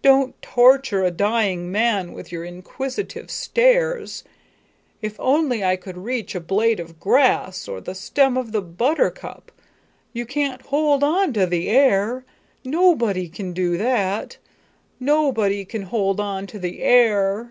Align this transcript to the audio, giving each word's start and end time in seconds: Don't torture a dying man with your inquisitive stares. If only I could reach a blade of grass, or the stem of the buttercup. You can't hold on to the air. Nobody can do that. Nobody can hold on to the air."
Don't 0.00 0.40
torture 0.40 1.02
a 1.04 1.10
dying 1.10 1.72
man 1.72 2.12
with 2.12 2.30
your 2.30 2.44
inquisitive 2.44 3.32
stares. 3.32 4.22
If 5.00 5.18
only 5.18 5.64
I 5.64 5.74
could 5.74 5.96
reach 5.98 6.36
a 6.36 6.40
blade 6.40 6.78
of 6.78 7.00
grass, 7.00 7.66
or 7.66 7.80
the 7.80 7.96
stem 7.96 8.36
of 8.36 8.52
the 8.52 8.62
buttercup. 8.62 9.50
You 10.12 10.24
can't 10.24 10.62
hold 10.62 11.02
on 11.02 11.32
to 11.32 11.46
the 11.46 11.68
air. 11.68 12.24
Nobody 12.64 13.28
can 13.28 13.52
do 13.52 13.76
that. 13.76 14.36
Nobody 15.00 15.64
can 15.64 15.82
hold 15.82 16.20
on 16.20 16.46
to 16.46 16.60
the 16.60 16.80
air." 16.82 17.50